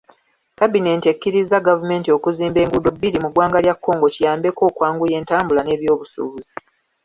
[0.59, 6.53] Kabbineeti ekkiriza gavumenti okuzimba enguudo bbiri mu ggwanga lya Congo kiyambeko okwanguya entambula n'ebwobusubuzi.